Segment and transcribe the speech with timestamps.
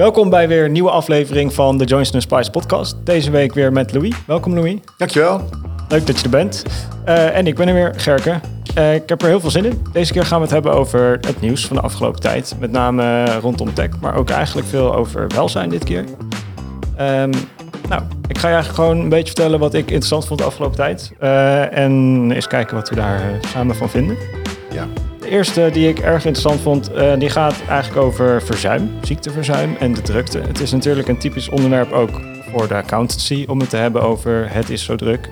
[0.00, 2.96] Welkom bij weer een nieuwe aflevering van de Joinson Spice podcast.
[3.04, 4.14] Deze week weer met Louis.
[4.26, 4.78] Welkom Louis.
[4.96, 5.40] Dankjewel.
[5.88, 6.64] Leuk dat je er bent.
[7.08, 8.40] Uh, en ik ben er weer, Gerke.
[8.78, 9.82] Uh, ik heb er heel veel zin in.
[9.92, 12.56] Deze keer gaan we het hebben over het nieuws van de afgelopen tijd.
[12.58, 16.04] Met name rondom tech, maar ook eigenlijk veel over welzijn dit keer.
[17.00, 17.30] Um,
[17.88, 20.76] nou, ik ga je eigenlijk gewoon een beetje vertellen wat ik interessant vond de afgelopen
[20.76, 21.12] tijd.
[21.22, 24.16] Uh, en eens kijken wat we daar samen van vinden.
[24.72, 29.94] Ja eerste die ik erg interessant vond, uh, die gaat eigenlijk over verzuim, ziekteverzuim en
[29.94, 30.38] de drukte.
[30.38, 32.20] Het is natuurlijk een typisch onderwerp ook
[32.52, 35.30] voor de accountancy om het te hebben over het is zo druk.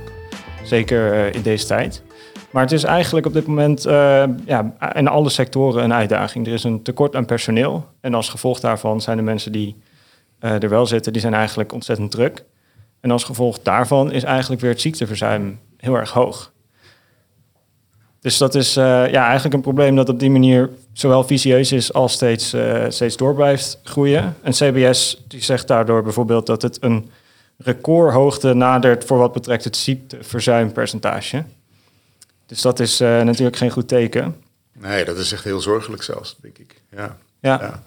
[0.62, 2.02] Zeker uh, in deze tijd.
[2.50, 6.46] Maar het is eigenlijk op dit moment uh, ja, in alle sectoren een uitdaging.
[6.46, 7.86] Er is een tekort aan personeel.
[8.00, 9.76] En als gevolg daarvan zijn de mensen die
[10.38, 12.44] er wel zitten, die zijn eigenlijk ontzettend druk.
[13.00, 16.52] En als gevolg daarvan is eigenlijk weer het ziekteverzuim heel erg hoog.
[18.28, 21.92] Dus dat is uh, ja, eigenlijk een probleem dat op die manier zowel vicieus is
[21.92, 24.36] als steeds, uh, steeds door blijft groeien.
[24.42, 27.10] En CBS die zegt daardoor bijvoorbeeld dat het een
[27.56, 31.44] recordhoogte nadert voor wat betreft het ziekteverzuimpercentage.
[32.46, 34.36] Dus dat is uh, natuurlijk geen goed teken.
[34.72, 36.82] Nee, dat is echt heel zorgelijk zelfs, denk ik.
[36.90, 37.16] Ja.
[37.40, 37.58] ja.
[37.60, 37.82] ja.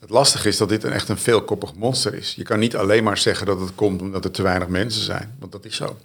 [0.00, 2.34] Het lastige is dat dit een echt een veelkoppig monster is.
[2.34, 5.36] Je kan niet alleen maar zeggen dat het komt omdat er te weinig mensen zijn,
[5.38, 5.96] want dat is zo.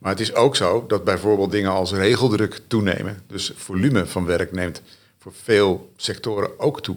[0.00, 3.22] Maar het is ook zo dat bijvoorbeeld dingen als regeldruk toenemen.
[3.26, 4.82] Dus volume van werk neemt
[5.18, 6.96] voor veel sectoren ook toe.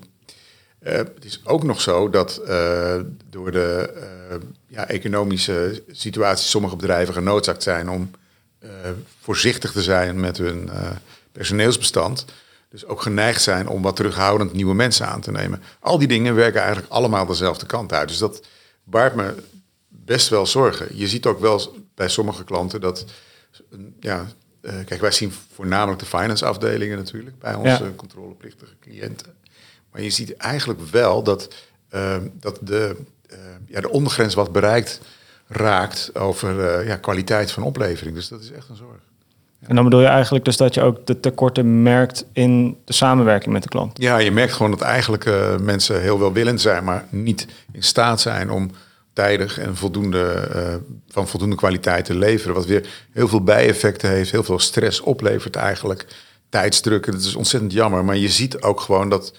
[0.80, 2.96] Uh, het is ook nog zo dat uh,
[3.30, 3.94] door de
[4.32, 4.36] uh,
[4.68, 8.12] ja, economische situatie sommige bedrijven genoodzaakt zijn om
[9.22, 10.70] voorzichtig te zijn met hun
[11.32, 12.26] personeelsbestand.
[12.70, 15.62] Dus ook geneigd zijn om wat terughoudend nieuwe mensen aan te nemen.
[15.80, 18.08] Al die dingen werken eigenlijk allemaal dezelfde kant uit.
[18.08, 18.42] Dus dat
[18.84, 19.36] baart me
[19.88, 20.88] best wel zorgen.
[20.98, 23.06] Je ziet ook wel bij sommige klanten dat,
[24.00, 24.26] ja,
[24.62, 29.34] uh, kijk, wij zien voornamelijk de finance afdelingen natuurlijk bij onze controleplichtige cliënten.
[29.92, 31.54] Maar je ziet eigenlijk wel dat,
[31.94, 32.96] uh, dat de,
[33.32, 35.02] uh, ja, de ondergrens wat bereikt
[35.48, 38.16] raakt over ja, kwaliteit van oplevering.
[38.16, 39.02] Dus dat is echt een zorg.
[39.60, 43.54] En dan bedoel je eigenlijk dus dat je ook de tekorten merkt in de samenwerking
[43.54, 44.02] met de klant?
[44.02, 45.26] Ja, je merkt gewoon dat eigenlijk
[45.62, 48.72] mensen heel welwillend zijn, maar niet in staat zijn om
[49.14, 50.76] tijdig en voldoende, uh,
[51.08, 52.56] van voldoende kwaliteit te leveren.
[52.56, 56.06] Wat weer heel veel bijeffecten heeft, heel veel stress oplevert eigenlijk.
[56.50, 58.06] Tijdsdrukken, dat is ontzettend jammer.
[58.06, 59.34] Maar je ziet ook gewoon dat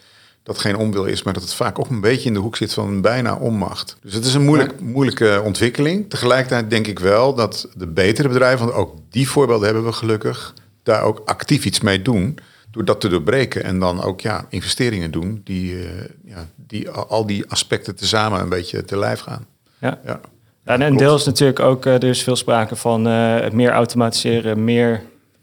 [0.44, 2.72] dat geen onwil is, maar dat het vaak ook een beetje in de hoek zit
[2.72, 3.96] van een bijna onmacht.
[4.02, 6.10] Dus het is een moeilijk, moeilijke ontwikkeling.
[6.10, 10.54] Tegelijkertijd denk ik wel dat de betere bedrijven, want ook die voorbeelden hebben we gelukkig,
[10.82, 12.38] daar ook actief iets mee doen.
[12.70, 15.88] Door dat te doorbreken en dan ook ja, investeringen doen die, uh,
[16.24, 19.46] ja, die al die aspecten tezamen een beetje te lijf gaan.
[19.78, 19.98] Ja.
[20.04, 20.20] ja.
[20.64, 24.64] en een deel is natuurlijk ook, uh, er is veel sprake van uh, meer automatiseren,
[24.64, 25.02] meer,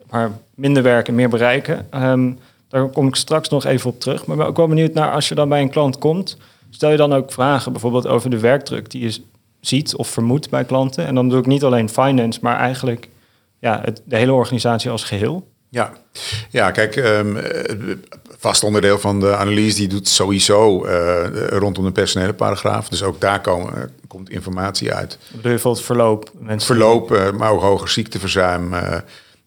[0.09, 1.87] maar minder werken, meer bereiken.
[1.95, 4.25] Um, daar kom ik straks nog even op terug.
[4.25, 6.37] Maar ik ben ook wel benieuwd naar als je dan bij een klant komt,
[6.69, 9.21] stel je dan ook vragen bijvoorbeeld over de werkdruk die je
[9.59, 11.05] ziet of vermoedt bij klanten.
[11.05, 13.09] En dan doe ik niet alleen finance, maar eigenlijk
[13.59, 15.47] ja, het, de hele organisatie als geheel.
[15.69, 15.91] Ja,
[16.49, 17.37] ja kijk, um,
[18.41, 22.89] vast onderdeel van de analyse die doet sowieso uh, rondom de personele paragraaf.
[22.89, 25.17] Dus ook daar komen, uh, komt informatie uit.
[25.41, 26.31] Bijvoorbeeld verloop?
[26.39, 28.73] Mensen verloop, uh, maar ook hoger ziekteverzuim,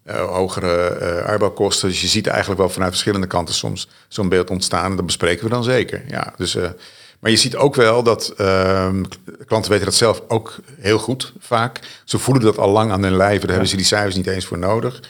[0.07, 1.89] hogere arbeidskosten.
[1.89, 4.91] Dus je ziet eigenlijk wel vanuit verschillende kanten soms zo'n beeld ontstaan.
[4.91, 6.03] En dat bespreken we dan zeker.
[6.09, 6.57] Ja, dus,
[7.21, 9.03] maar je ziet ook wel dat ehm,
[9.47, 11.81] klanten weten dat zelf ook heel goed vaak.
[12.05, 13.39] Ze voelen dat al lang aan hun lijve.
[13.39, 13.53] Daar ja.
[13.53, 15.01] hebben ze die cijfers niet eens voor nodig.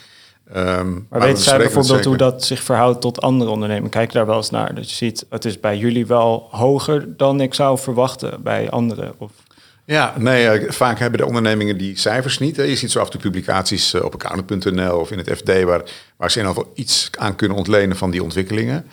[0.57, 3.91] Um, maar, weet zij bijvoorbeeld hoe dat zich verhoudt tot andere ondernemingen?
[3.91, 4.75] Kijk daar wel eens naar.
[4.75, 9.15] Dat je ziet, het is bij jullie wel hoger dan ik zou verwachten bij anderen.
[9.19, 9.33] Of...
[9.85, 12.57] Ja, nee, eh, vaak hebben de ondernemingen die cijfers niet.
[12.57, 15.63] Je ziet zo af en toe publicaties eh, op accountant.nl of in het FD...
[15.63, 15.83] waar,
[16.17, 18.87] waar ze in ieder geval iets aan kunnen ontlenen van die ontwikkelingen.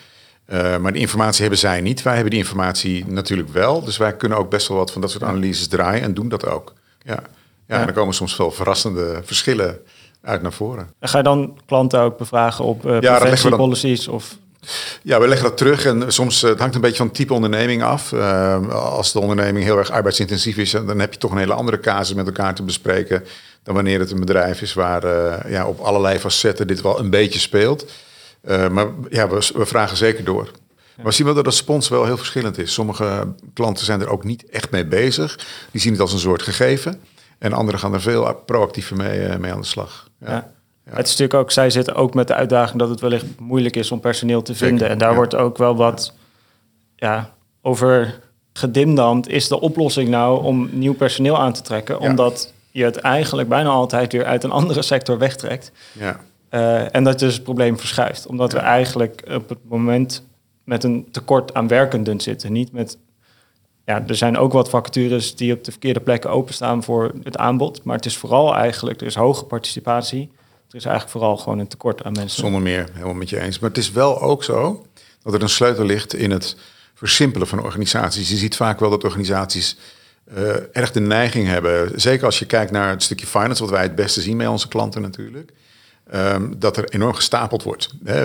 [0.52, 2.02] Uh, maar die informatie hebben zij niet.
[2.02, 3.84] Wij hebben die informatie natuurlijk wel.
[3.84, 6.46] Dus wij kunnen ook best wel wat van dat soort analyses draaien en doen dat
[6.46, 6.74] ook.
[7.04, 7.22] Ja, ja,
[7.68, 7.80] ja.
[7.80, 9.80] en dan komen soms wel verrassende verschillen
[10.22, 10.90] uit naar voren.
[11.00, 14.08] En ga je dan klanten ook bevragen op uh, ja, preventiepolicies?
[14.08, 14.38] Of...
[15.04, 17.34] Ja, we leggen dat terug en soms uh, het hangt een beetje van het type
[17.34, 18.12] onderneming af.
[18.12, 21.80] Uh, als de onderneming heel erg arbeidsintensief is, dan heb je toch een hele andere
[21.80, 23.24] casus met elkaar te bespreken
[23.64, 25.04] dan wanneer het een bedrijf is waar
[25.50, 27.92] ja, op allerlei facetten dit wel een beetje speelt.
[28.72, 30.52] maar ja, we, we, vragen zeker door.
[30.96, 32.74] Maar we zien wel dat de respons wel heel verschillend is.
[32.74, 35.40] Sommige klanten zijn er ook niet echt mee bezig.
[35.72, 37.02] Die zien het als een soort gegeven.
[37.42, 40.10] En anderen gaan er veel proactiever mee, mee aan de slag.
[40.22, 40.32] Ja.
[40.32, 40.44] ja.
[40.84, 43.92] Het is natuurlijk ook, zij zitten ook met de uitdaging dat het wellicht moeilijk is
[43.92, 44.90] om personeel te vinden.
[44.90, 46.14] en daar wordt ook wel wat
[46.96, 47.30] ja,
[47.62, 48.20] over
[48.54, 49.30] gedimdamd.
[49.30, 52.00] Is de oplossing nou om nieuw personeel aan te trekken?
[52.00, 55.72] Omdat je het eigenlijk bijna altijd weer uit een andere sector wegtrekt.
[55.92, 56.20] Ja.
[56.52, 58.28] Uh, en dat dus het probleem verschuift.
[58.28, 60.24] Omdat we eigenlijk op het moment
[60.64, 62.52] met een tekort aan werkenden zitten.
[62.52, 62.98] Niet met
[63.86, 67.84] ja, er zijn ook wat vacatures die op de verkeerde plekken openstaan voor het aanbod.
[67.84, 70.32] Maar het is vooral eigenlijk, er is hoge participatie.
[70.70, 72.40] Er is eigenlijk vooral gewoon een tekort aan mensen.
[72.40, 73.60] Zonder meer, helemaal met je eens.
[73.60, 74.86] Maar het is wel ook zo
[75.24, 76.56] dat er een sleutel ligt in het
[76.94, 78.30] versimpelen van organisaties.
[78.30, 79.78] Je ziet vaak wel dat organisaties
[80.38, 83.82] uh, erg de neiging hebben, zeker als je kijkt naar het stukje finance, wat wij
[83.82, 85.52] het beste zien bij onze klanten natuurlijk,
[86.14, 87.90] um, dat er enorm gestapeld wordt.
[88.06, 88.22] Uh,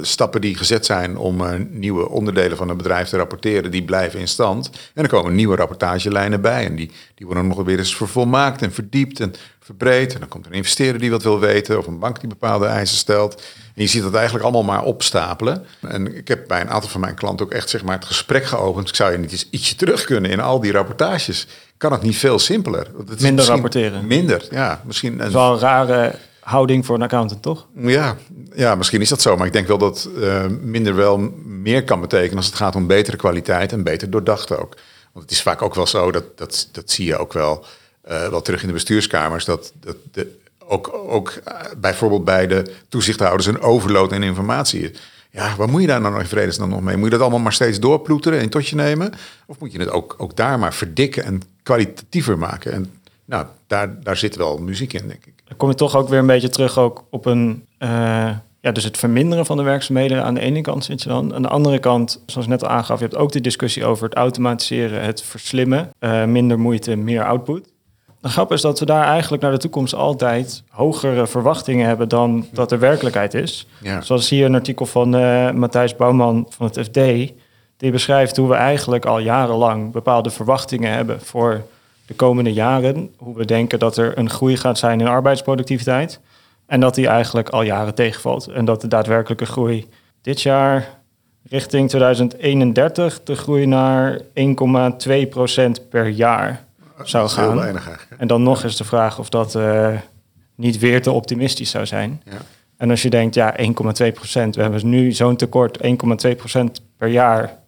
[0.00, 4.20] stappen die gezet zijn om uh, nieuwe onderdelen van een bedrijf te rapporteren, die blijven
[4.20, 4.70] in stand.
[4.94, 8.72] En er komen nieuwe rapportagelijnen bij en die, die worden nog weer eens vervolmaakt en
[8.72, 10.14] verdiept en verbreed.
[10.14, 12.66] En dan komt er een investeerder die wat wil weten of een bank die bepaalde
[12.66, 13.42] eisen stelt.
[13.74, 15.64] En je ziet dat eigenlijk allemaal maar opstapelen.
[15.80, 18.44] En ik heb bij een aantal van mijn klanten ook echt zeg maar, het gesprek
[18.44, 18.88] geopend.
[18.88, 21.46] Ik zou je niet eens ietsje terug kunnen in al die rapportages.
[21.76, 22.86] Kan het niet veel simpeler?
[23.18, 24.06] Minder rapporteren.
[24.06, 24.82] Minder, ja.
[24.84, 27.66] Misschien, het is wel een rare houding voor een accountant, toch?
[27.76, 28.16] Ja,
[28.54, 29.36] ja misschien is dat zo.
[29.36, 32.86] Maar ik denk wel dat uh, minder wel meer kan betekenen als het gaat om
[32.86, 34.76] betere kwaliteit en beter doordacht ook.
[35.12, 37.64] Want het is vaak ook wel zo, dat, dat, dat zie je ook wel,
[38.08, 42.74] uh, wel terug in de bestuurskamers, dat, dat de, ook, ook eh, bijvoorbeeld bij de
[42.88, 44.90] toezichthouders een overload in informatie.
[45.30, 46.96] Ja, waar moet je daar nou in vredesnaam nog mee?
[46.96, 49.12] Moet je dat allemaal maar steeds doorploeteren en tot je nemen?
[49.46, 52.72] Of moet je het ook, ook daar maar verdikken en kwalitatiever maken?
[52.72, 52.90] En
[53.24, 55.34] nou, daar, daar zit wel muziek in, denk ik.
[55.44, 57.66] Dan kom je toch ook weer een beetje terug ook op een...
[57.78, 58.30] Uh,
[58.60, 61.34] ja, dus het verminderen van de werkzaamheden aan de ene kant zit je dan.
[61.34, 64.04] Aan de andere kant, zoals ik net al aangaf, je hebt ook de discussie over
[64.04, 65.90] het automatiseren, het verslimmen.
[66.00, 67.72] Uh, minder moeite, meer output.
[68.20, 72.46] De grap is dat we daar eigenlijk naar de toekomst altijd hogere verwachtingen hebben dan
[72.52, 73.66] dat de werkelijkheid is.
[74.00, 76.94] Zoals hier een artikel van uh, Matthijs Bouwman van het FD.
[77.76, 81.62] Die beschrijft hoe we eigenlijk al jarenlang bepaalde verwachtingen hebben voor
[82.06, 83.14] de komende jaren.
[83.16, 86.20] Hoe we denken dat er een groei gaat zijn in arbeidsproductiviteit.
[86.66, 88.46] En dat die eigenlijk al jaren tegenvalt.
[88.46, 89.88] En dat de daadwerkelijke groei
[90.20, 91.00] dit jaar
[91.48, 96.64] richting 2031 de groei naar 1,2% per jaar
[97.02, 97.56] zou gaan.
[97.56, 99.88] Weinig, en dan nog eens de vraag of dat uh,
[100.54, 102.22] niet weer te optimistisch zou zijn.
[102.24, 102.32] Ja.
[102.76, 103.66] En als je denkt, ja, 1,2
[104.12, 105.78] procent, we hebben nu zo'n tekort,
[106.26, 107.58] 1,2 procent per jaar,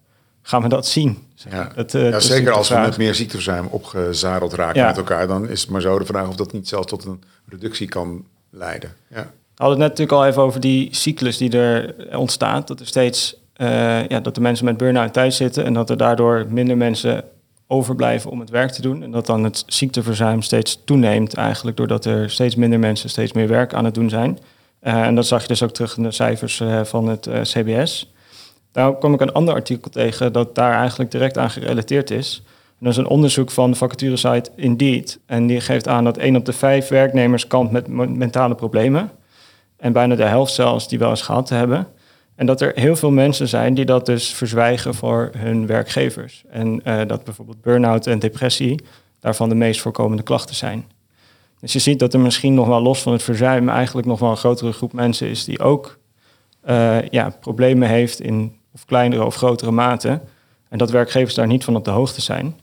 [0.42, 1.23] gaan we dat zien?
[1.34, 5.48] Ja, het, uh, ja zeker als we met meer ziekteverzuim opgezadeld raken met elkaar, dan
[5.48, 8.92] is het maar zo de vraag of dat niet zelfs tot een reductie kan leiden.
[9.08, 9.30] Ja.
[9.54, 12.68] We hadden het net natuurlijk al even over die cyclus die er ontstaat.
[12.68, 15.96] Dat er steeds uh, ja, dat de mensen met burn-out thuis zitten en dat er
[15.96, 17.24] daardoor minder mensen
[17.66, 19.02] overblijven om het werk te doen.
[19.02, 23.48] En dat dan het ziekteverzuim steeds toeneemt eigenlijk doordat er steeds minder mensen steeds meer
[23.48, 24.38] werk aan het doen zijn.
[24.82, 28.12] Uh, en dat zag je dus ook terug in de cijfers uh, van het CBS.
[28.74, 32.42] Daar kwam ik een ander artikel tegen dat daar eigenlijk direct aan gerelateerd is.
[32.44, 35.20] En dat is een onderzoek van de vacaturesite Indeed.
[35.26, 39.10] En die geeft aan dat 1 op de 5 werknemers kampt met mentale problemen.
[39.76, 41.86] En bijna de helft zelfs die wel eens gehad hebben.
[42.34, 46.44] En dat er heel veel mensen zijn die dat dus verzwijgen voor hun werkgevers.
[46.50, 48.84] En uh, dat bijvoorbeeld burn-out en depressie
[49.20, 50.84] daarvan de meest voorkomende klachten zijn.
[51.60, 54.30] Dus je ziet dat er misschien nog wel los van het verzuim eigenlijk nog wel
[54.30, 55.98] een grotere groep mensen is die ook
[56.68, 60.20] uh, ja, problemen heeft in of kleinere of grotere mate.
[60.68, 62.60] En dat werkgevers daar niet van op de hoogte zijn.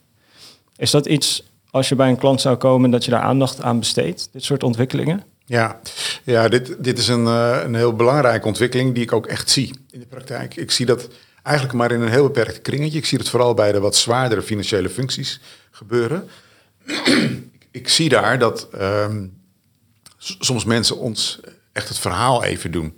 [0.76, 3.80] Is dat iets, als je bij een klant zou komen, dat je daar aandacht aan
[3.80, 5.24] besteedt, dit soort ontwikkelingen?
[5.46, 5.80] Ja,
[6.24, 9.76] ja dit, dit is een, uh, een heel belangrijke ontwikkeling die ik ook echt zie
[9.90, 10.56] in de praktijk.
[10.56, 11.08] Ik zie dat
[11.44, 12.98] eigenlijk maar in een heel beperkt kringetje.
[12.98, 15.40] Ik zie het vooral bij de wat zwaardere financiële functies
[15.72, 16.30] gebeuren.
[17.72, 19.34] ik zie daar dat um,
[20.18, 21.40] soms mensen ons
[21.72, 22.94] echt het verhaal even doen.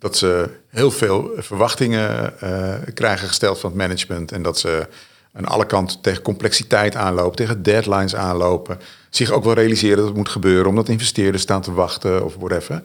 [0.00, 4.86] Dat ze heel veel verwachtingen uh, krijgen gesteld van het management en dat ze
[5.32, 8.78] aan alle kanten tegen complexiteit aanlopen, tegen deadlines aanlopen.
[9.10, 12.82] Zich ook wel realiseren dat het moet gebeuren, omdat investeerders staan te wachten of whatever.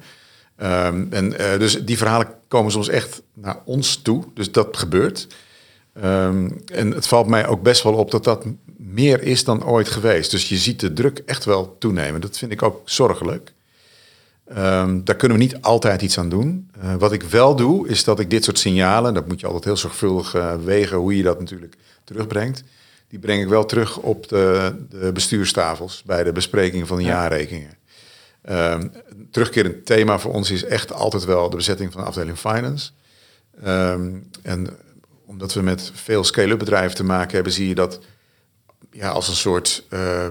[0.62, 4.24] Um, en uh, dus die verhalen komen soms echt naar ons toe.
[4.34, 5.28] Dus dat gebeurt.
[6.04, 8.46] Um, en het valt mij ook best wel op dat dat
[8.78, 10.32] meer is dan ooit geweest.
[10.32, 12.22] Dus je ziet de druk echt wel toenemen.
[12.22, 13.54] Dat vind ik ook zorgelijk.
[14.50, 16.72] Um, daar kunnen we niet altijd iets aan doen.
[16.84, 19.64] Uh, wat ik wel doe, is dat ik dit soort signalen, dat moet je altijd
[19.64, 22.64] heel zorgvuldig uh, wegen hoe je dat natuurlijk terugbrengt.
[23.08, 27.78] Die breng ik wel terug op de, de bestuurstafels bij de bespreking van de jaarrekeningen.
[28.50, 28.92] Um,
[29.32, 32.92] terugkerend thema voor ons is echt altijd wel de bezetting van de afdeling finance.
[33.66, 34.68] Um, en
[35.26, 38.00] omdat we met veel scale-up bedrijven te maken hebben, zie je dat
[38.92, 40.28] ja, als een soort uh,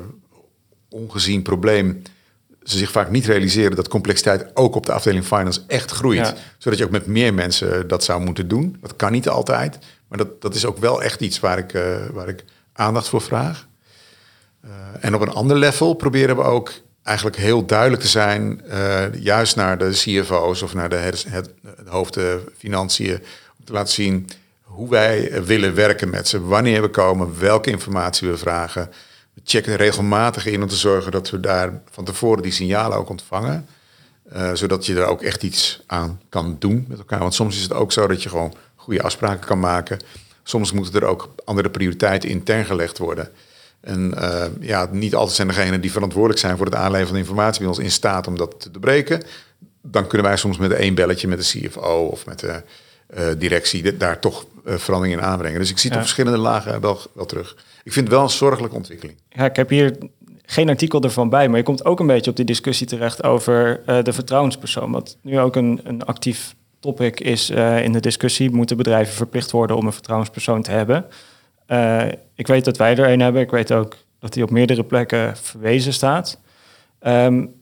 [0.88, 2.02] ongezien probleem
[2.64, 6.34] ze zich vaak niet realiseren dat complexiteit ook op de afdeling finance echt groeit.
[6.58, 8.76] Zodat je ook met meer mensen dat zou moeten doen.
[8.80, 9.78] Dat kan niet altijd.
[10.08, 13.20] Maar dat, dat is ook wel echt iets waar ik, uh, waar ik aandacht voor
[13.20, 13.66] vraag.
[14.64, 19.14] Uh, en op een ander level proberen we ook eigenlijk heel duidelijk te zijn, uh,
[19.14, 22.18] juist naar de CFO's of naar de, het, het, het hoofd
[22.58, 23.22] financiën,
[23.58, 24.28] om te laten zien
[24.62, 28.90] hoe wij willen werken met ze, wanneer we komen, welke informatie we vragen.
[29.34, 33.08] We checken regelmatig in om te zorgen dat we daar van tevoren die signalen ook
[33.08, 33.66] ontvangen.
[34.32, 37.18] Uh, zodat je er ook echt iets aan kan doen met elkaar.
[37.18, 39.98] Want soms is het ook zo dat je gewoon goede afspraken kan maken.
[40.42, 43.28] Soms moeten er ook andere prioriteiten intern gelegd worden.
[43.80, 47.60] En uh, ja, niet altijd zijn degenen die verantwoordelijk zijn voor het aanleveren van informatie
[47.60, 49.22] bij ons in staat om dat te doorbreken.
[49.82, 52.62] Dan kunnen wij soms met één belletje met de CFO of met de
[53.38, 55.58] directie daar toch uh, verandering in aanbrengen.
[55.58, 57.56] Dus ik zie het op verschillende lagen wel, wel terug.
[57.84, 59.18] Ik vind het wel een zorgelijke ontwikkeling.
[59.28, 59.96] Ja, ik heb hier
[60.42, 63.82] geen artikel ervan bij, maar je komt ook een beetje op die discussie terecht over
[63.86, 64.90] uh, de vertrouwenspersoon.
[64.90, 67.50] Wat nu ook een, een actief topic is
[67.82, 68.50] in de discussie.
[68.50, 71.06] Moeten bedrijven verplicht worden om een vertrouwenspersoon te hebben?
[72.34, 73.42] ik weet dat wij er een hebben.
[73.42, 76.40] Ik weet ook dat die op meerdere plekken verwezen staat.
[77.06, 77.54] Um,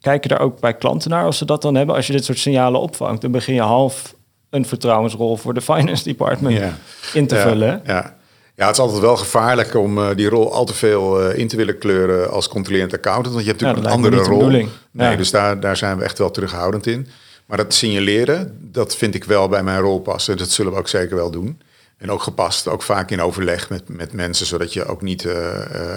[0.00, 1.94] kijken daar ook bij klanten naar als ze dat dan hebben?
[1.94, 4.14] Als je dit soort signalen opvangt, dan begin je half
[4.50, 6.72] een vertrouwensrol voor de finance department
[7.12, 7.82] in te vullen.
[7.84, 8.16] Ja.
[8.54, 11.48] ja, het is altijd wel gevaarlijk om uh, die rol al te veel uh, in
[11.48, 13.34] te willen kleuren als controlerend accountant.
[13.34, 14.68] Want je hebt natuurlijk een andere rol.
[14.90, 17.06] Nee, dus daar, daar zijn we echt wel terughoudend in.
[17.46, 20.36] Maar dat signaleren, dat vind ik wel bij mijn rol passen.
[20.36, 21.60] Dat zullen we ook zeker wel doen.
[21.96, 25.34] En ook gepast, ook vaak in overleg met, met mensen, zodat je ook niet uh,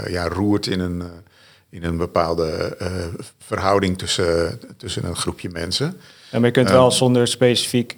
[0.07, 1.03] ja, roert in een,
[1.69, 2.77] in een bepaalde
[3.39, 5.86] verhouding tussen, tussen een groepje mensen.
[6.31, 7.98] En maar je kunt wel zonder specifiek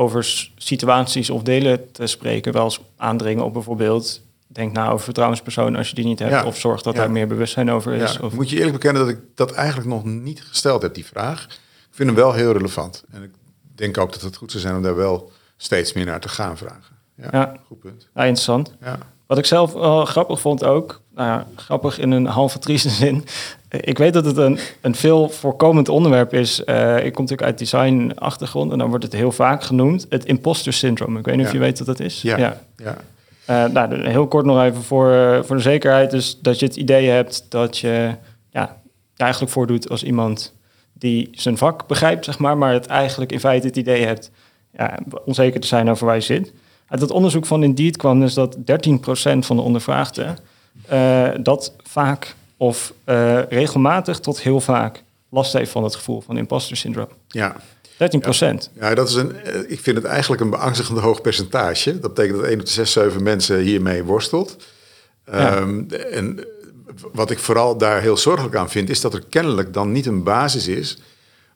[0.00, 4.22] over situaties of delen te spreken, wel eens aandringen op bijvoorbeeld.
[4.46, 7.70] Denk nou over vertrouwenspersoon als je die niet hebt, of zorg dat daar meer bewustzijn
[7.70, 8.18] over is.
[8.18, 8.32] Of...
[8.32, 11.44] Moet je eerlijk bekennen dat ik dat eigenlijk nog niet gesteld heb, die vraag.
[11.44, 13.04] Ik vind hem wel heel relevant.
[13.10, 13.30] En ik
[13.74, 16.56] denk ook dat het goed zou zijn om daar wel steeds meer naar te gaan
[16.56, 16.96] vragen.
[17.30, 18.08] Ja, goed punt.
[18.14, 18.74] Ja, interessant.
[18.80, 18.98] Ja.
[19.26, 23.24] Wat ik zelf wel grappig vond ook, nou grappig in een halve trieste zin.
[23.68, 26.62] Ik weet dat het een, een veel voorkomend onderwerp is.
[26.66, 30.06] Uh, ik kom natuurlijk uit design-achtergrond en dan wordt het heel vaak genoemd.
[30.08, 31.18] Het imposter syndrome.
[31.18, 32.22] Ik weet niet of je weet wat dat is.
[32.22, 32.36] Ja.
[32.36, 32.60] ja.
[32.76, 32.96] ja.
[33.50, 36.10] Uh, nou, heel kort nog even voor, uh, voor de zekerheid.
[36.10, 38.14] Dus dat je het idee hebt dat je
[38.50, 38.76] ja,
[39.16, 40.54] eigenlijk voordoet als iemand
[40.92, 42.58] die zijn vak begrijpt, zeg maar.
[42.58, 44.30] Maar het eigenlijk in feite het idee hebt
[44.72, 46.52] ja, onzeker te zijn over waar je zit.
[46.86, 48.60] Uit het onderzoek van Indeed kwam dus dat 13%
[49.38, 50.36] van de ondervraagden
[50.92, 56.36] uh, dat vaak of uh, regelmatig tot heel vaak last heeft van het gevoel van
[56.36, 57.08] imposter syndroom.
[57.28, 57.56] Ja.
[57.96, 58.70] 13 procent.
[58.72, 61.98] Ja, dat is een, eh, ik vind het eigenlijk een beangstigend hoog percentage.
[61.98, 64.56] Dat betekent dat 1 op de 6, 7 mensen hiermee worstelt.
[65.26, 65.56] Ja.
[65.56, 66.44] Um, en
[67.12, 70.22] wat ik vooral daar heel zorgelijk aan vind, is dat er kennelijk dan niet een
[70.22, 70.98] basis is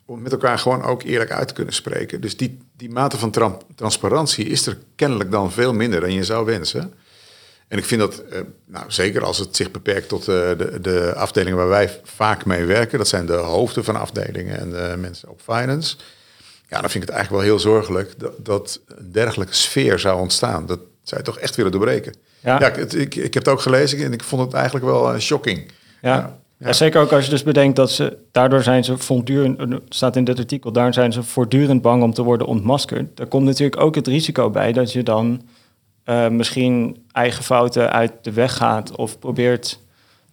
[0.04, 2.20] om met elkaar gewoon ook eerlijk uit te kunnen spreken.
[2.20, 6.44] Dus die, die mate van transparantie is er kennelijk dan veel minder dan je zou
[6.44, 6.94] wensen.
[7.68, 11.14] En ik vind dat, uh, nou, zeker als het zich beperkt tot uh, de, de
[11.16, 15.28] afdelingen waar wij vaak mee werken, dat zijn de hoofden van afdelingen en de mensen
[15.28, 15.96] op finance.
[16.68, 20.20] Ja, dan vind ik het eigenlijk wel heel zorgelijk dat, dat een dergelijke sfeer zou
[20.20, 20.66] ontstaan.
[20.66, 22.14] Dat zou je toch echt willen doorbreken.
[22.40, 25.14] Ja, ja ik, ik, ik, heb het ook gelezen en ik vond het eigenlijk wel
[25.14, 25.70] uh, shocking.
[26.02, 26.38] Ja.
[26.58, 26.72] Ja.
[26.72, 30.38] zeker ook als je dus bedenkt dat ze, daardoor zijn ze voortdurend, staat in dit
[30.38, 33.16] artikel, daar zijn ze voortdurend bang om te worden ontmaskerd.
[33.16, 35.42] Daar komt natuurlijk ook het risico bij dat je dan
[36.04, 39.80] uh, misschien eigen fouten uit de weg gaat of probeert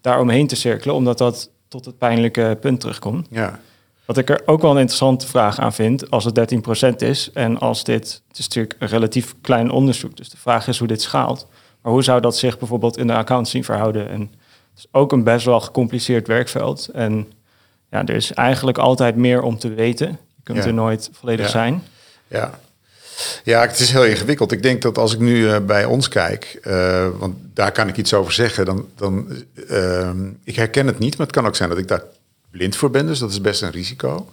[0.01, 3.27] daar omheen te cirkelen, omdat dat tot het pijnlijke punt terugkomt.
[3.29, 3.59] Ja.
[4.05, 6.53] Wat ik er ook wel een interessante vraag aan vind, als het
[6.93, 10.67] 13% is en als dit, het is natuurlijk een relatief klein onderzoek, dus de vraag
[10.67, 11.47] is hoe dit schaalt.
[11.81, 14.09] Maar hoe zou dat zich bijvoorbeeld in de accountancy verhouden?
[14.09, 16.87] En het is ook een best wel gecompliceerd werkveld.
[16.87, 17.31] En
[17.89, 20.07] ja, er is eigenlijk altijd meer om te weten.
[20.07, 21.83] Je kunt er nooit volledig zijn.
[22.27, 22.59] Ja.
[23.43, 24.51] Ja, het is heel ingewikkeld.
[24.51, 27.97] Ik denk dat als ik nu uh, bij ons kijk, uh, want daar kan ik
[27.97, 30.09] iets over zeggen, dan, dan uh,
[30.43, 32.03] ik herken het niet, maar het kan ook zijn dat ik daar
[32.51, 34.31] blind voor ben, dus dat is best een risico.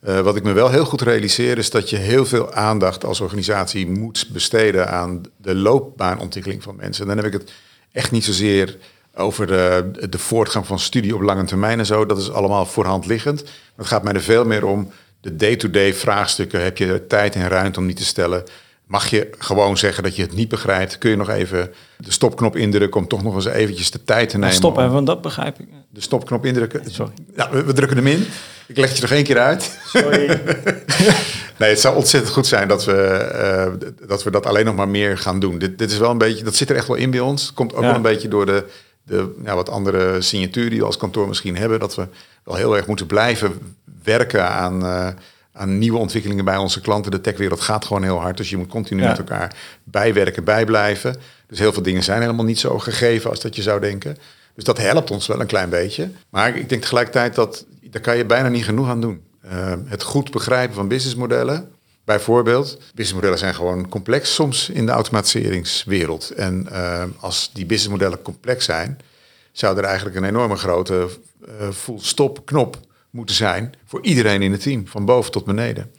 [0.00, 3.86] wat ik me wel heel goed realiseer is dat je heel veel aandacht als organisatie
[3.86, 7.02] moet besteden aan de loopbaanontwikkeling van mensen.
[7.02, 7.52] En dan heb ik het
[7.92, 8.76] echt niet zozeer
[9.14, 12.06] over de, de voortgang van studie op lange termijn en zo.
[12.06, 13.44] Dat is allemaal voorhand liggend.
[13.76, 14.90] Het gaat mij er veel meer om
[15.24, 16.62] de day-to-day vraagstukken.
[16.62, 18.44] Heb je tijd en ruimte om die te stellen?
[18.86, 20.98] Mag je gewoon zeggen dat je het niet begrijpt?
[20.98, 24.38] Kun je nog even de stopknop indrukken om toch nog eens eventjes de tijd te
[24.38, 24.54] nemen?
[24.54, 25.66] Stop, want dat begrijp ik.
[25.90, 26.90] De stopknop indrukken.
[26.90, 27.12] Sorry.
[27.34, 28.26] Nou, we, drukken hem in.
[28.66, 29.78] Ik leg het je nog één keer uit.
[29.86, 30.26] Sorry.
[31.58, 33.30] nee, het zou ontzettend goed zijn dat we,
[33.80, 35.58] uh, dat we dat alleen nog maar meer gaan doen.
[35.58, 37.52] Dit, dit is wel een beetje, dat zit er echt wel in bij ons.
[37.52, 38.64] Komt ook wel een beetje door de,
[39.02, 41.80] de ja, wat andere signatuur die we als kantoor misschien hebben.
[41.80, 42.06] Dat we
[42.44, 45.08] wel heel erg moeten blijven werken aan, uh,
[45.52, 47.10] aan nieuwe ontwikkelingen bij onze klanten.
[47.10, 51.16] De techwereld gaat gewoon heel hard, dus je moet continu met elkaar bijwerken, bijblijven.
[51.46, 54.16] Dus heel veel dingen zijn helemaal niet zo gegeven als dat je zou denken.
[54.54, 56.10] Dus dat helpt ons wel een klein beetje.
[56.30, 59.22] Maar ik denk tegelijkertijd dat daar kan je bijna niet genoeg aan doen.
[59.52, 66.30] Uh, het goed begrijpen van businessmodellen Bijvoorbeeld, businessmodellen zijn gewoon complex soms in de automatiseringswereld.
[66.30, 68.98] En uh, als die businessmodellen complex zijn,
[69.52, 71.08] zou er eigenlijk een enorme grote
[71.60, 72.78] uh, full stop knop
[73.14, 75.90] moeten zijn voor iedereen in het team, van boven tot beneden.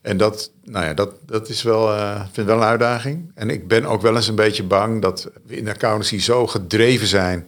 [0.00, 3.30] En dat, nou ja, dat, dat is wel, uh, vind wel een uitdaging.
[3.34, 6.46] En ik ben ook wel eens een beetje bang dat we in de accountancy zo
[6.46, 7.44] gedreven zijn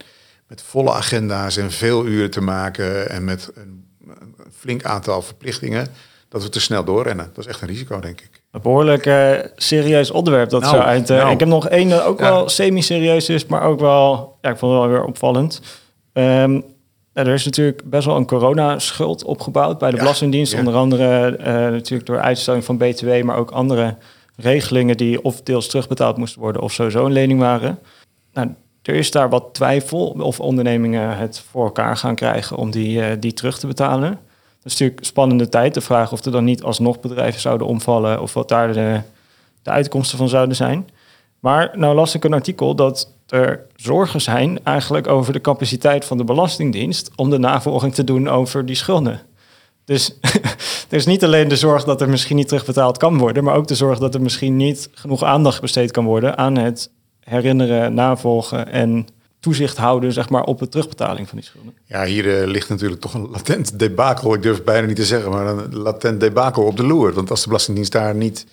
[0.46, 5.88] met volle agenda's en veel uren te maken en met een, een flink aantal verplichtingen,
[6.28, 7.30] dat we te snel doorrennen.
[7.34, 8.42] Dat is echt een risico, denk ik.
[8.50, 11.10] Een behoorlijk uh, serieus onderwerp dat nou, zo uit.
[11.10, 14.50] Uh, nou, ik heb nog één dat ook wel semi-serieus is, maar ook wel, ja,
[14.50, 15.60] ik vond het wel weer opvallend.
[16.12, 16.64] Um,
[17.26, 20.54] er is natuurlijk best wel een coronaschuld opgebouwd bij de Belastingdienst.
[20.54, 23.96] Onder andere uh, natuurlijk door uitstelling van BTW, maar ook andere
[24.36, 27.78] regelingen die of deels terugbetaald moesten worden of sowieso een lening waren.
[28.32, 32.98] Nou, er is daar wat twijfel of ondernemingen het voor elkaar gaan krijgen om die,
[32.98, 34.10] uh, die terug te betalen.
[34.10, 35.74] Dat is natuurlijk spannende tijd.
[35.74, 39.00] De vraag of er dan niet alsnog bedrijven zouden omvallen of wat daar de,
[39.62, 40.88] de uitkomsten van zouden zijn.
[41.40, 46.16] Maar nou las ik een artikel dat er zorgen zijn eigenlijk over de capaciteit van
[46.16, 49.20] de Belastingdienst om de navolging te doen over die schulden.
[49.84, 50.18] Dus
[50.90, 53.66] er is niet alleen de zorg dat er misschien niet terugbetaald kan worden, maar ook
[53.66, 58.72] de zorg dat er misschien niet genoeg aandacht besteed kan worden aan het herinneren, navolgen
[58.72, 59.06] en
[59.40, 61.74] toezicht houden zeg maar, op de terugbetaling van die schulden.
[61.84, 65.04] Ja, hier uh, ligt natuurlijk toch een latent debakel, ik durf het bijna niet te
[65.04, 67.12] zeggen, maar een latent debakel op de loer.
[67.12, 68.46] Want als de Belastingdienst daar niet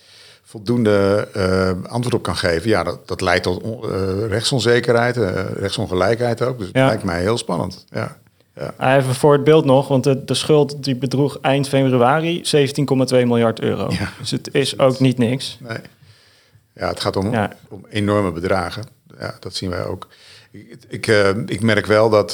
[0.55, 6.41] voldoende uh, antwoord op kan geven, ja, dat, dat leidt tot uh, rechtsonzekerheid, uh, rechtsongelijkheid
[6.41, 6.57] ook.
[6.57, 7.85] Dus het lijkt mij heel spannend.
[7.89, 8.17] Ja.
[8.53, 8.97] Ja.
[8.97, 12.55] Even voor het beeld nog, want de, de schuld die bedroeg eind februari 17,2
[13.09, 13.87] miljard euro.
[13.89, 14.09] Ja.
[14.19, 15.57] Dus het is ook niet niks.
[15.59, 15.77] Nee.
[16.73, 17.33] Ja, het gaat om,
[17.69, 18.83] om enorme bedragen.
[19.19, 20.07] Ja, dat zien wij ook.
[20.51, 21.07] Ik, ik,
[21.45, 22.33] ik merk wel dat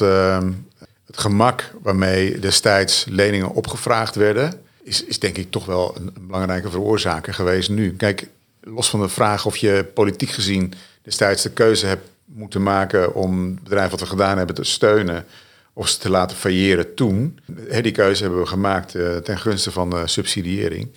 [1.05, 6.27] het gemak waarmee destijds leningen opgevraagd werden, is, is denk ik toch wel een, een,
[6.27, 7.95] belangrijke veroorzaker geweest nu.
[7.95, 8.27] Kijk,
[8.61, 13.45] los van de vraag of je politiek gezien destijds de keuze hebt moeten maken om
[13.45, 15.25] het bedrijf wat we gedaan hebben te steunen
[15.73, 17.39] of ze te laten failleren toen.
[17.81, 20.87] Die keuze hebben we gemaakt uh, ten gunste van subsidiëring.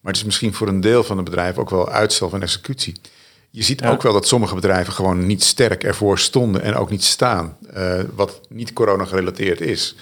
[0.00, 2.94] Maar het is misschien voor een deel van het bedrijf ook wel uitstel van executie.
[3.50, 7.04] Je ziet ook wel dat sommige bedrijven gewoon niet sterk ervoor stonden en ook niet
[7.04, 9.96] staan, uh, wat niet corona gerelateerd is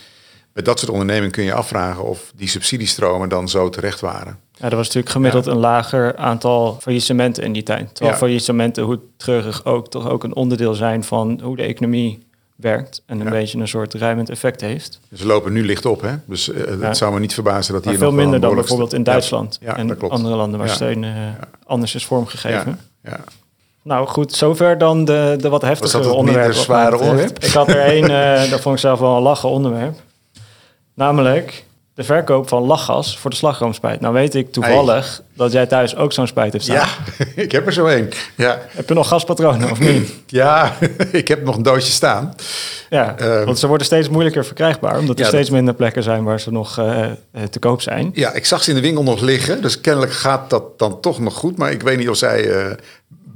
[0.52, 4.38] met dat soort ondernemingen kun je afvragen of die subsidiestromen dan zo terecht waren.
[4.52, 7.88] Ja, er was natuurlijk gemiddeld een lager aantal faillissementen in die tijd.
[7.88, 8.18] Terwijl ja.
[8.18, 13.20] faillissementen, hoe treurig ook, toch ook een onderdeel zijn van hoe de economie werkt en
[13.20, 14.92] een beetje een soort ruimend effect heeft.
[14.92, 16.14] Ze dus lopen nu licht op, hè?
[16.26, 19.58] Dus uh, het zou me niet verbazen dat hier veel minder dan bijvoorbeeld in Duitsland
[19.62, 21.10] en andere landen waar steun uh,
[21.66, 22.80] anders is vormgegeven.
[23.04, 23.20] Ja.
[23.82, 26.54] Nou goed, zover dan de, de wat heftige onderwerpen.
[26.54, 27.38] zware onderwerp?
[27.38, 30.00] Ik had er één, uh, dat vond ik zelf wel een lachen onderwerp.
[30.94, 34.00] Namelijk de verkoop van lachgas voor de slagroomspijt.
[34.00, 36.76] Nou weet ik toevallig dat jij thuis ook zo'n spijt hebt staan.
[36.76, 38.12] Ja, ik heb er zo een.
[38.36, 38.58] Ja.
[38.68, 40.14] Heb je nog gaspatronen of niet?
[40.26, 40.76] ja,
[41.12, 42.34] ik heb nog een doosje staan.
[42.90, 44.98] Ja, uh, want ze worden steeds moeilijker verkrijgbaar...
[44.98, 47.06] omdat er steeds minder plekken zijn waar ze nog uh,
[47.50, 48.10] te koop zijn.
[48.14, 49.62] Ja, ik zag ze in de winkel nog liggen.
[49.62, 51.56] Dus kennelijk gaat dat dan toch nog goed.
[51.56, 52.72] Maar ik weet niet of zij uh,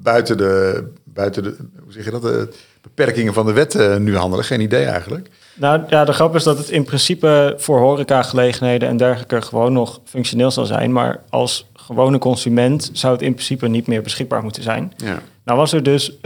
[0.02, 0.84] buiten de...
[1.04, 2.22] Buiten de hoe zeg je dat?
[2.22, 2.48] De
[2.82, 4.44] beperkingen van de wet nu handelen.
[4.44, 5.28] Geen idee eigenlijk.
[5.56, 10.00] Nou ja, de grap is dat het in principe voor horecagelegenheden en dergelijke gewoon nog
[10.04, 10.92] functioneel zal zijn.
[10.92, 14.92] Maar als gewone consument zou het in principe niet meer beschikbaar moeten zijn.
[14.96, 15.18] Ja.
[15.44, 16.18] Nou was er dus uh,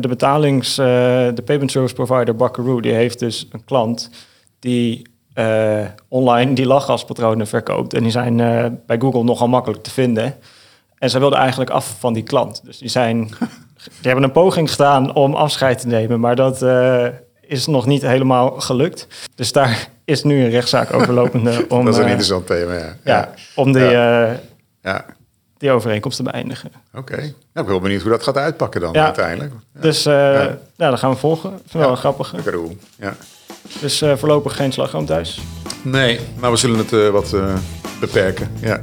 [0.00, 0.86] de betalings, uh,
[1.34, 4.10] de payment service provider Buckaroo, die heeft dus een klant
[4.58, 7.94] die uh, online die lachgaspatronen verkoopt.
[7.94, 8.36] En die zijn
[8.86, 10.34] bij Google nogal makkelijk te vinden.
[10.98, 12.64] En zij wilden eigenlijk af van die klant.
[12.64, 13.18] Dus die zijn,
[14.00, 16.62] die hebben een poging gedaan om afscheid te nemen, maar dat
[17.46, 19.06] is nog niet helemaal gelukt.
[19.34, 21.84] Dus daar is nu een rechtszaak overlopende om...
[21.84, 22.96] dat is een uh, interessant thema, ja.
[23.04, 24.30] ja om die, ja.
[24.30, 24.36] Uh,
[24.82, 25.04] ja.
[25.58, 26.72] die overeenkomst te beëindigen.
[26.88, 26.98] Oké.
[26.98, 27.18] Okay.
[27.18, 29.52] Nou, ik ben wel benieuwd hoe dat gaat uitpakken dan uiteindelijk.
[29.72, 30.58] Dus uh, ja.
[30.76, 31.50] Nou, dan gaan we volgen.
[31.50, 32.36] Vind wel een grappige.
[32.98, 33.16] Ja.
[33.80, 35.40] Dus voorlopig geen slagroom thuis?
[35.82, 37.34] Nee, maar we zullen het wat
[38.00, 38.80] beperken, ja.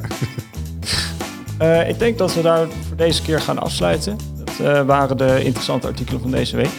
[1.88, 4.18] ik denk dat we daar voor deze keer gaan afsluiten.
[4.44, 6.72] Dat waren de interessante artikelen van deze week.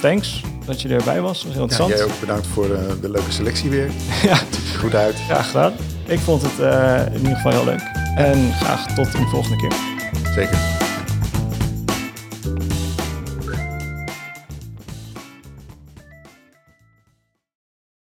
[0.00, 1.42] thanks dat je erbij was.
[1.42, 1.90] Dat was heel interessant.
[1.90, 3.90] Ja, jij ook bedankt voor uh, de leuke selectie weer.
[4.28, 4.36] ja.
[4.36, 5.16] Ziet er goed uit.
[5.28, 5.72] Ja, gedaan.
[6.06, 7.90] Ik vond het uh, in ieder geval heel leuk.
[8.16, 9.72] En graag tot een volgende keer.
[10.34, 10.87] Zeker.